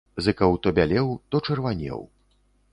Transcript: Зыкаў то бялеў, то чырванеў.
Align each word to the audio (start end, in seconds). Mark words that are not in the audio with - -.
Зыкаў 0.27 0.55
то 0.63 0.73
бялеў, 0.77 1.11
то 1.29 1.43
чырванеў. 1.45 2.05